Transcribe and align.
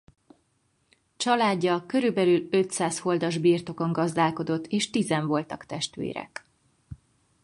Családja 1.17 1.85
körülbelül 1.85 2.47
ötszáz 2.51 2.99
holdas 2.99 3.37
birtokon 3.37 3.91
gazdálkodott 3.91 4.65
és 4.67 4.89
tízen 4.89 5.27
voltak 5.27 5.65
testvérek. 5.65 6.45